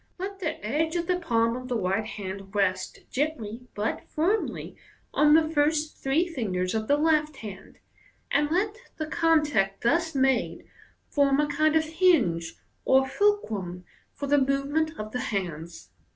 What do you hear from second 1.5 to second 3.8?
of the right hand rest gently,